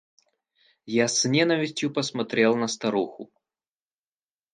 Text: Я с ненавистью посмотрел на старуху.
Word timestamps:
Я 0.87 1.07
с 1.07 1.25
ненавистью 1.25 1.93
посмотрел 1.93 2.55
на 2.55 2.67
старуху. 2.67 3.31